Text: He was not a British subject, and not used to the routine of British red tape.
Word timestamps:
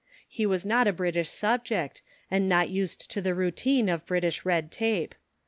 He 0.27 0.47
was 0.47 0.65
not 0.65 0.87
a 0.87 0.93
British 0.93 1.29
subject, 1.29 2.01
and 2.31 2.49
not 2.49 2.69
used 2.71 3.11
to 3.11 3.21
the 3.21 3.35
routine 3.35 3.87
of 3.87 4.07
British 4.07 4.43
red 4.45 4.71
tape. 4.71 5.13